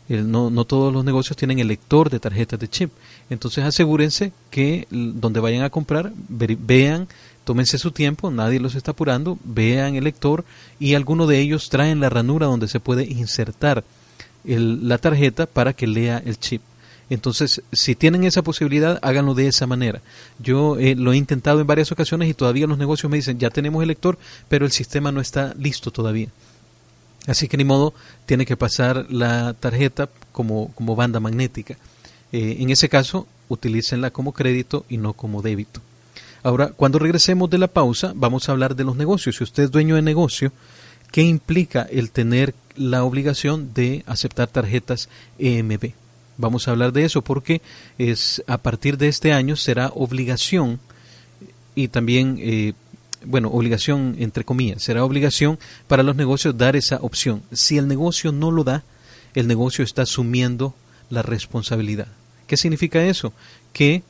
[0.08, 2.92] no, no todos los negocios tienen el lector de tarjetas de chip.
[3.28, 7.08] Entonces asegúrense que donde vayan a comprar, vean,
[7.44, 10.44] tómense su tiempo, nadie los está apurando, vean el lector
[10.78, 13.84] y alguno de ellos traen la ranura donde se puede insertar
[14.44, 16.62] la tarjeta para que lea el chip.
[17.08, 20.00] Entonces, si tienen esa posibilidad, háganlo de esa manera.
[20.38, 23.50] Yo eh, lo he intentado en varias ocasiones y todavía los negocios me dicen, ya
[23.50, 26.28] tenemos el lector, pero el sistema no está listo todavía.
[27.28, 31.76] Así que ni modo, tiene que pasar la tarjeta como, como banda magnética.
[32.38, 35.80] Eh, en ese caso, utilícenla como crédito y no como débito.
[36.42, 39.36] Ahora, cuando regresemos de la pausa, vamos a hablar de los negocios.
[39.36, 40.52] Si usted es dueño de negocio,
[41.12, 45.92] ¿qué implica el tener la obligación de aceptar tarjetas EMB?
[46.36, 47.62] Vamos a hablar de eso porque
[47.96, 50.78] es a partir de este año será obligación
[51.74, 52.74] y también eh,
[53.24, 57.40] bueno, obligación entre comillas, será obligación para los negocios dar esa opción.
[57.50, 58.84] Si el negocio no lo da,
[59.32, 60.74] el negocio está asumiendo
[61.08, 62.08] la responsabilidad.
[62.46, 63.32] ¿Qué significa eso?
[63.72, 64.02] Que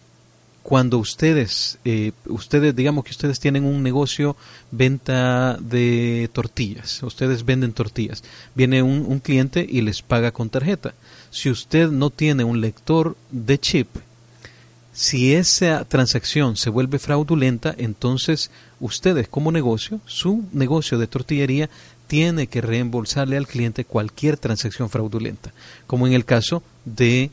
[0.63, 4.37] cuando ustedes, eh, ustedes, digamos que ustedes tienen un negocio
[4.73, 10.95] venta de tortillas, ustedes venden tortillas, viene un, un cliente y les paga con tarjeta.
[11.31, 13.87] Si usted no tiene un lector de chip,
[14.93, 21.71] si esa transacción se vuelve fraudulenta, entonces ustedes como negocio, su negocio de tortillería,
[22.07, 25.53] tiene que reembolsarle al cliente cualquier transacción fraudulenta,
[25.87, 27.31] como en el caso de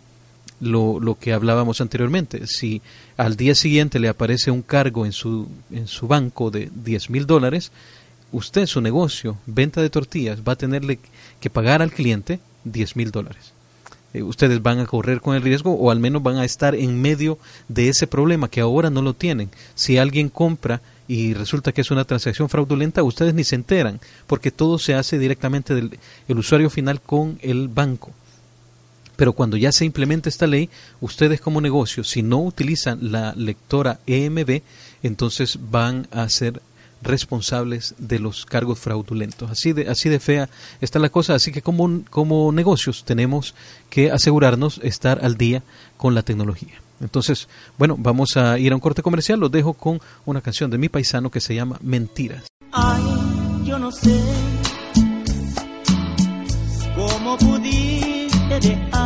[0.63, 2.47] lo, lo, que hablábamos anteriormente.
[2.47, 2.81] Si
[3.17, 7.25] al día siguiente le aparece un cargo en su, en su banco de 10 mil
[7.25, 7.71] dólares,
[8.31, 10.99] usted, su negocio, venta de tortillas, va a tenerle
[11.39, 13.53] que pagar al cliente 10 mil dólares.
[14.13, 17.01] Eh, ustedes van a correr con el riesgo o al menos van a estar en
[17.01, 19.49] medio de ese problema que ahora no lo tienen.
[19.75, 24.51] Si alguien compra y resulta que es una transacción fraudulenta, ustedes ni se enteran, porque
[24.51, 25.97] todo se hace directamente del
[26.27, 28.11] el usuario final con el banco.
[29.15, 30.69] Pero cuando ya se implementa esta ley,
[31.01, 34.61] ustedes como negocio, si no utilizan la lectora EMB,
[35.03, 36.61] entonces van a ser
[37.03, 39.51] responsables de los cargos fraudulentos.
[39.51, 40.49] Así de, así de fea
[40.81, 41.35] está la cosa.
[41.35, 43.53] Así que como, como negocios tenemos
[43.89, 45.63] que asegurarnos estar al día
[45.97, 46.81] con la tecnología.
[47.01, 49.39] Entonces, bueno, vamos a ir a un corte comercial.
[49.39, 52.45] Los dejo con una canción de mi paisano que se llama Mentiras.
[52.71, 53.03] Ay,
[53.65, 54.19] yo no sé
[56.95, 59.02] cómo pudiste dejarme.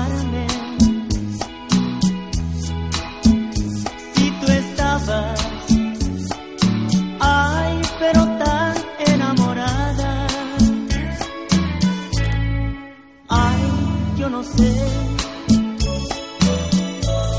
[14.38, 14.71] No sé.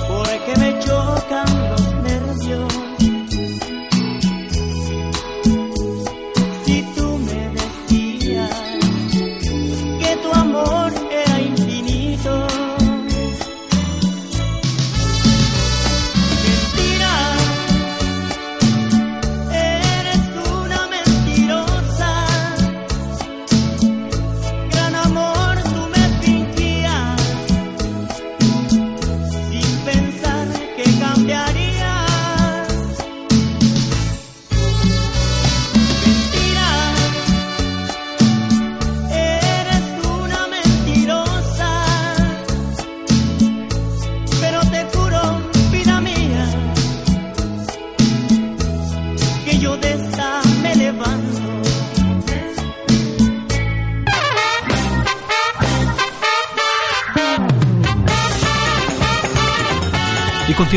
[0.08, 0.26] Por
[0.58, 1.67] me chocan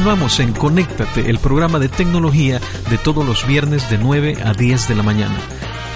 [0.01, 4.87] continuamos en Conéctate, el programa de tecnología de todos los viernes de 9 a 10
[4.87, 5.37] de la mañana.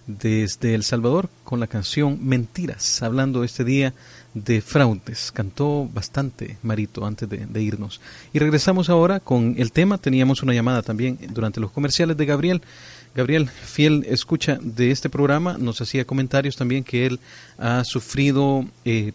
[0.08, 3.94] desde El Salvador con la canción Mentiras, hablando este día
[4.34, 5.32] de fraudes.
[5.32, 8.02] Cantó bastante Marito antes de, de, irnos.
[8.34, 10.00] Y regresamos ahora con el tema.
[10.00, 12.64] Teníamos una llamada también durante los comerciales de Gabriel.
[13.16, 17.20] Gabriel, fiel escucha de este programa, nos hacía comentarios también que él
[17.60, 19.14] ha sufrido eh,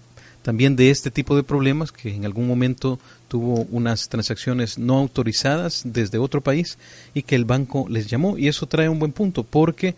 [0.49, 5.83] también de este tipo de problemas, que en algún momento tuvo unas transacciones no autorizadas
[5.85, 6.79] desde otro país
[7.13, 8.39] y que el banco les llamó.
[8.39, 9.95] Y eso trae un buen punto, porque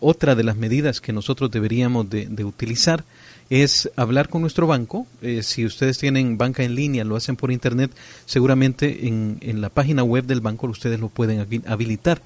[0.00, 3.04] otra de las medidas que nosotros deberíamos de, utilizar
[3.50, 5.06] es hablar con nuestro banco.
[5.20, 7.90] Eh, si ustedes tienen banca en línea, lo hacen por internet,
[8.24, 12.22] seguramente en, en la página web del banco ustedes lo pueden habilitar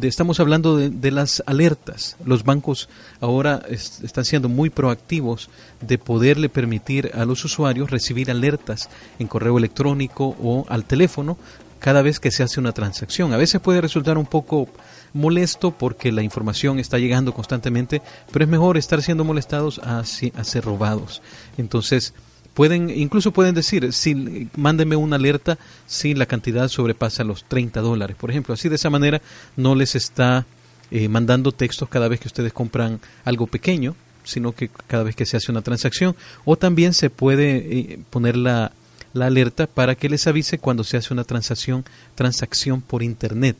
[0.00, 2.16] estamos hablando de, las alertas.
[2.24, 2.88] Los bancos
[3.20, 9.26] ahora es, están siendo muy proactivos de poderle permitir a los usuarios recibir alertas en
[9.26, 11.36] correo electrónico o al teléfono
[11.78, 13.32] cada vez que se hace una transacción.
[13.32, 14.68] A veces puede resultar un poco
[15.12, 20.64] molesto porque la información está llegando constantemente, pero es mejor estar siendo molestados a ser
[20.64, 21.22] robados.
[21.56, 22.14] Entonces,
[22.58, 28.16] pueden incluso pueden decir si mándenme una alerta si la cantidad sobrepasa los 30 dólares.
[28.18, 29.22] Por ejemplo así de esa manera
[29.56, 30.44] no les está
[30.90, 33.94] eh, mandando textos cada vez que ustedes compran algo pequeño
[34.24, 36.16] sino que cada vez que se hace una transacción.
[36.44, 38.72] O también se puede eh, poner la,
[39.12, 41.84] la alerta para que les avise cuando se hace una transacción
[42.16, 43.56] transacción por internet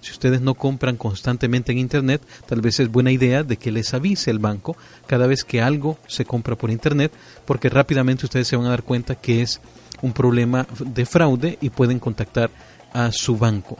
[0.00, 3.94] si ustedes no compran constantemente en Internet, tal vez es buena idea de que les
[3.94, 4.76] avise el banco
[5.06, 7.12] cada vez que algo se compra por Internet,
[7.44, 9.60] porque rápidamente ustedes se van a dar cuenta que es
[10.02, 12.50] un problema de fraude y pueden contactar
[12.92, 13.78] a su banco.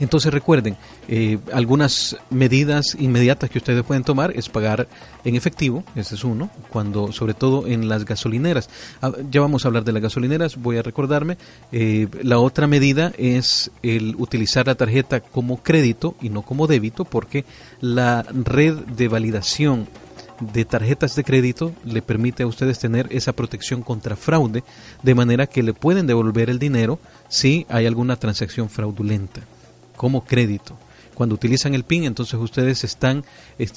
[0.00, 0.76] Entonces recuerden,
[1.08, 4.88] eh, algunas medidas inmediatas que ustedes pueden tomar es pagar
[5.24, 8.70] en efectivo, ese es uno, cuando sobre todo en las gasolineras.
[9.02, 11.36] Ah, ya vamos a hablar de las gasolineras, voy a recordarme.
[11.72, 17.04] Eh, la otra medida es el utilizar la tarjeta como crédito y no como débito,
[17.04, 17.44] porque
[17.80, 19.88] la red de validación
[20.40, 24.62] de tarjetas de crédito le permite a ustedes tener esa protección contra fraude,
[25.02, 29.40] de manera que le pueden devolver el dinero si hay alguna transacción fraudulenta
[29.98, 30.78] como crédito.
[31.14, 33.24] Cuando utilizan el PIN, entonces ustedes están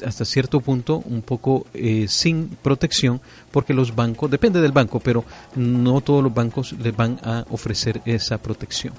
[0.05, 3.19] hasta cierto punto un poco eh, sin protección
[3.49, 7.99] porque los bancos, depende del banco, pero no todos los bancos les van a ofrecer
[8.05, 8.93] esa protección.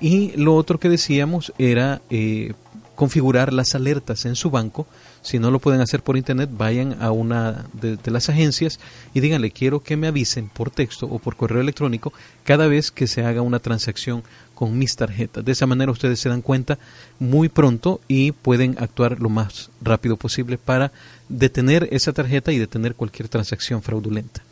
[0.00, 2.52] Y lo otro que decíamos era eh,
[2.96, 4.88] configurar las alertas en su banco.
[5.22, 8.80] Si no lo pueden hacer por internet, vayan a una de, de, las agencias
[9.14, 13.06] y díganle quiero que me avisen por texto o por correo electrónico cada vez que
[13.06, 14.24] se haga una transacción
[14.58, 15.44] con mis tarjetas.
[15.44, 16.80] De esa manera ustedes se dan cuenta
[17.20, 20.90] muy pronto y pueden actuar lo más rápido posible para
[21.28, 24.42] detener esa tarjeta y detener cualquier transacción fraudulenta.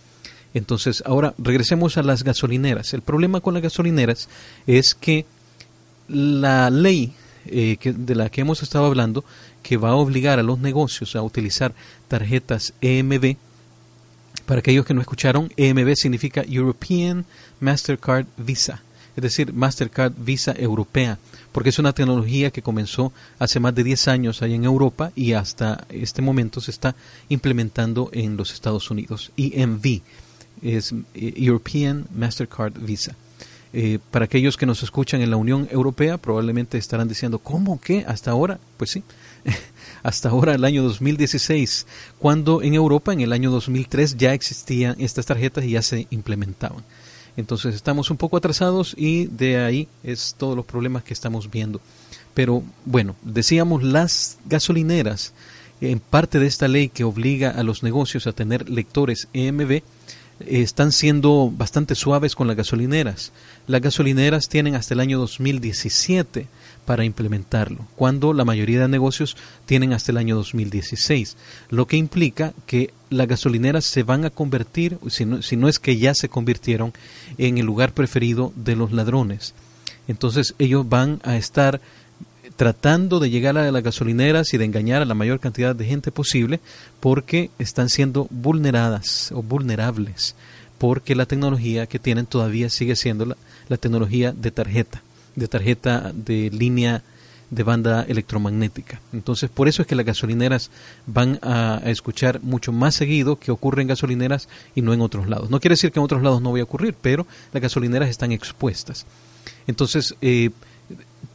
[0.55, 2.95] Entonces, ahora regresemos a las gasolineras.
[2.95, 4.29] El problema con las gasolineras
[4.69, 5.27] es que
[6.07, 7.13] la ley
[7.47, 9.25] eh, de la que hemos estado hablando,
[9.65, 11.75] que va a obligar a los negocios a utilizar
[12.07, 13.39] tarjetas EMB,
[14.47, 17.25] para aquellos que no escucharon, EMB significa European
[17.59, 18.85] Mastercard Visa
[19.17, 21.19] es decir, Mastercard Visa Europea,
[21.53, 25.33] porque es una tecnología que comenzó hace más de 10 años ahí en Europa y
[25.33, 26.95] hasta este momento se está
[27.29, 29.33] implementando en los Estados Unidos.
[29.37, 30.03] EMV
[30.62, 33.17] es eh, European Mastercard Visa.
[33.73, 38.05] Eh, para aquellos que nos escuchan en la Unión Europea, probablemente estarán diciendo, ¿cómo que
[38.07, 38.59] hasta ahora?
[38.77, 39.03] Pues sí,
[40.03, 41.87] hasta ahora, el año 2016,
[42.19, 46.85] cuando en Europa, en el año 2003, ya existían estas tarjetas y ya se implementaban.
[47.37, 51.80] Entonces estamos un poco atrasados y de ahí es todos los problemas que estamos viendo.
[52.34, 55.32] Pero bueno, decíamos las gasolineras,
[55.80, 59.82] en parte de esta ley que obliga a los negocios a tener lectores EMB,
[60.41, 63.32] están siendo bastante suaves con las gasolineras.
[63.66, 66.47] Las gasolineras tienen hasta el año 2017
[66.87, 71.37] para implementarlo, cuando la mayoría de negocios tienen hasta el año 2016,
[71.68, 76.14] lo que implica que las gasolineras se van a convertir, si no, es que ya
[76.14, 76.95] se convirtieron,
[77.37, 79.53] en el lugar preferido de los ladrones.
[80.09, 81.80] Entonces ellos van a estar
[82.55, 86.11] tratando de llegar a las gasolineras y de engañar a la mayor cantidad de gente
[86.11, 86.61] posible
[87.01, 90.34] porque están siendo vulneradas o vulnerables
[90.78, 93.37] porque la tecnología que tienen todavía sigue siendo
[93.68, 95.03] la tecnología de tarjeta
[95.37, 97.03] de tarjeta de línea
[97.51, 99.01] de banda electromagnética.
[99.12, 100.70] Entonces, por eso es que las gasolineras
[101.07, 105.51] van a, escuchar mucho más seguido que ocurre en gasolineras y no en otros lados.
[105.51, 108.32] No quiere decir que en otros lados no vaya a ocurrir, pero las gasolineras están
[108.32, 109.07] expuestas.
[109.68, 110.51] Entonces, eh,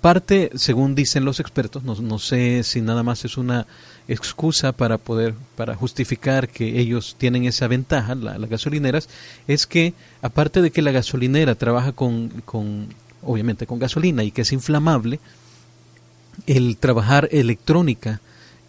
[0.02, 3.68] parte, según dicen los expertos, no, no, sé si nada más es una
[4.08, 9.08] excusa para poder, para justificar que ellos tienen esa ventaja, la, las gasolineras,
[9.48, 12.88] es que aparte de que la gasolinera trabaja con, con,
[13.24, 15.20] obviamente con gasolina y que es inflamable,
[16.48, 18.22] el trabajar electrónica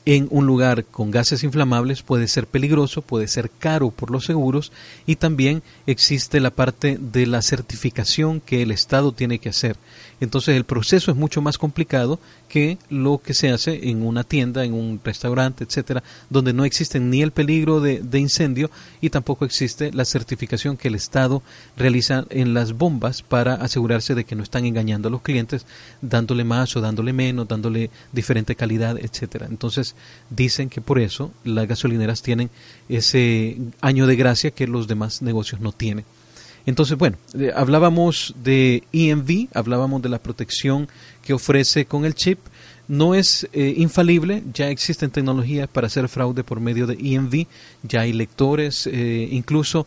[0.05, 4.72] en un lugar con gases inflamables puede ser peligroso, puede ser caro por los seguros
[5.07, 9.76] y también existe la parte de la certificación que el Estado tiene que hacer.
[10.20, 14.64] Entonces el proceso es mucho más complicado que lo que se hace en una tienda,
[14.64, 19.44] en un restaurante, etcétera, donde no existe ni el peligro de, de, incendio y tampoco
[19.44, 21.42] existe la certificación que el Estado
[21.76, 25.66] realiza en las bombas para asegurarse de que no están engañando a los clientes,
[26.00, 29.46] dándole más o dándole menos, dándole diferente calidad, etcétera.
[29.50, 29.91] Entonces
[30.30, 32.51] dicen que por eso las gasolineras tienen
[32.88, 36.05] ese año de gracia que los demás negocios no tienen.
[36.66, 40.88] Entonces, bueno, eh, hablábamos de EMV, hablábamos de la protección
[41.22, 42.38] que ofrece con el chip.
[42.88, 47.47] No es eh, infalible, ya existen tecnologías para hacer fraude por medio de EMV,
[47.82, 49.86] ya hay lectores, eh, incluso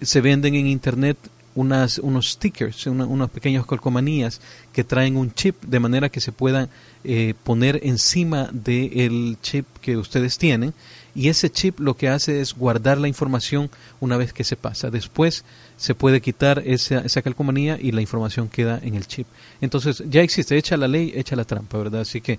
[0.00, 1.16] se venden en Internet
[1.54, 4.40] unas, unos stickers, una, unas pequeñas calcomanías
[4.72, 6.68] que traen un chip de manera que se puedan
[7.04, 10.74] eh, poner encima del chip que ustedes tienen
[11.14, 14.90] y ese chip lo que hace es guardar la información una vez que se pasa.
[14.90, 15.44] Después
[15.76, 19.26] se puede quitar esa, esa calcomanía y la información queda en el chip.
[19.60, 22.02] Entonces ya existe, echa la ley, echa la trampa, ¿verdad?
[22.02, 22.38] Así que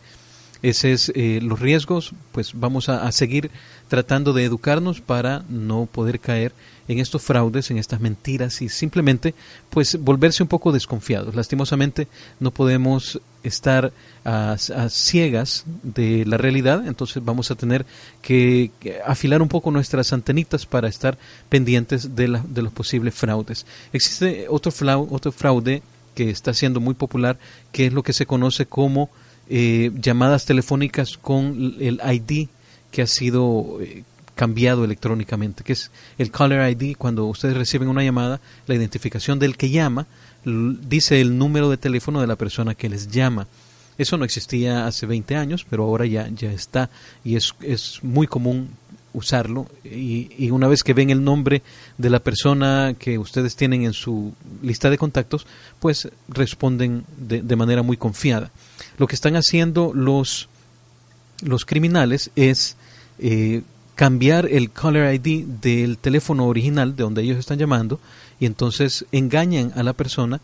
[0.62, 3.50] ese es eh, los riesgos, pues vamos a, seguir
[3.88, 6.54] tratando de educarnos para no poder caer
[6.88, 9.34] en estos fraudes, en estas mentiras y simplemente
[9.70, 11.36] pues volverse un poco desconfiados.
[11.36, 12.08] Lastimosamente
[12.40, 13.92] no podemos estar
[14.24, 14.56] a,
[14.90, 17.86] ciegas de la realidad, entonces vamos a tener
[18.22, 18.72] que
[19.06, 21.18] afilar un poco nuestras antenitas para estar
[21.50, 23.66] pendientes de, de los posibles fraudes.
[23.94, 25.82] Existe otro fraude
[26.14, 27.38] que está siendo muy popular,
[27.72, 29.10] que es lo que se conoce como
[29.50, 32.48] eh, llamadas telefónicas con el ID
[32.92, 34.04] que ha sido eh,
[34.36, 39.58] cambiado electrónicamente, que es el caller ID, cuando ustedes reciben una llamada, la identificación del
[39.58, 40.08] que llama
[40.44, 43.48] dice el número de teléfono de la persona que les llama.
[43.98, 46.90] Eso no existía hace 20 años, pero ahora ya, ya está
[47.24, 48.70] y es, es muy común
[49.14, 51.62] usarlo y, y, una vez que ven el nombre
[51.98, 55.46] de la persona que ustedes tienen en su lista de contactos,
[55.80, 58.52] pues responden de, de manera muy confiada.
[59.02, 60.48] Lo que están haciendo los,
[61.44, 62.78] los criminales es
[63.18, 63.64] eh,
[63.96, 68.00] cambiar el caller ID del teléfono original de donde ellos están llamando
[68.40, 70.40] y entonces engañan a la persona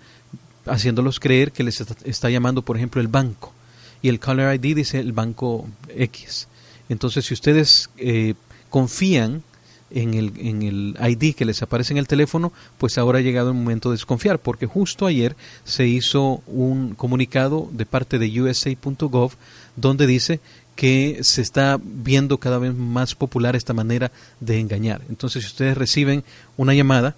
[0.65, 3.53] haciéndolos creer que les está, llamando, por ejemplo, el banco
[4.01, 6.47] y el caller ID dice el banco X.
[6.89, 8.33] Entonces, si ustedes eh,
[8.71, 9.43] confían
[9.91, 13.49] en el, en el ID que les aparece en el teléfono, pues ahora ha llegado
[13.49, 19.33] el momento de desconfiar, porque justo ayer se hizo un comunicado de parte de USA.gov
[19.75, 20.39] donde dice
[20.75, 25.01] que se está viendo cada vez más popular esta manera de engañar.
[25.09, 26.23] Entonces, si ustedes reciben
[26.55, 27.15] una llamada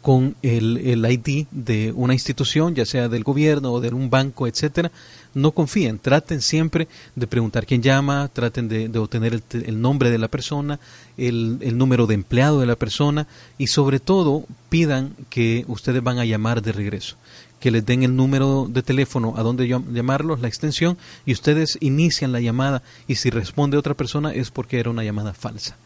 [0.00, 4.46] con el, el ID de una institución, ya sea del gobierno o de un banco,
[4.46, 4.92] etcétera,
[5.36, 10.16] no confíen, traten siempre de preguntar quién llama, traten de, obtener el, el, nombre de
[10.16, 10.80] la persona,
[11.18, 13.26] el, el, número de empleado de la persona
[13.58, 17.16] y sobre todo pidan que ustedes van a llamar de regreso,
[17.60, 22.32] que les den el número de teléfono a donde llamarlos, la extensión y ustedes inician
[22.32, 25.76] la llamada y si responde otra persona es porque era una llamada falsa.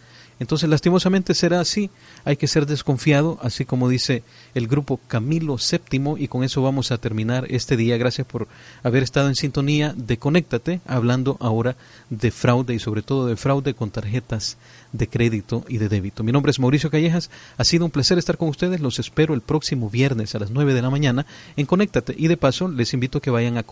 [0.41, 1.91] Entonces, lastimosamente será así.
[2.24, 4.24] Hay que ser desconfiado, así como dice
[4.55, 6.14] el grupo Camilo VII.
[6.18, 7.99] Y con eso vamos a terminar este día.
[7.99, 8.49] Gracias por
[8.82, 11.76] haber estado en sintonía de Conéctate, hablando ahora
[12.09, 14.57] de fraude y sobre todo de fraude con tarjetas
[14.93, 16.24] de crédito y de débito.
[16.24, 17.30] Mi nombre es Mauricio Callejas.
[17.57, 18.80] Ha sido un placer estar con ustedes.
[18.80, 21.26] Los espero el próximo viernes a las 9 de la mañana
[21.57, 22.14] en Conéctate.
[22.16, 23.64] Y de paso, les invito a que vayan a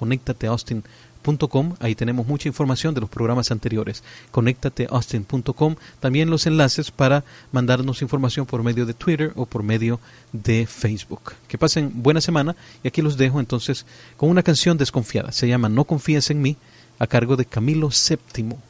[0.48, 0.84] Austin
[1.22, 4.02] Com, ahí tenemos mucha información de los programas anteriores.
[4.30, 10.00] Conéctateaustin.com, también los enlaces para mandarnos información por medio de Twitter o por medio
[10.32, 11.34] de Facebook.
[11.46, 13.84] Que pasen buena semana y aquí los dejo entonces
[14.16, 15.32] con una canción desconfiada.
[15.32, 16.56] Se llama No confíes en mí
[16.98, 18.67] a cargo de Camilo VII.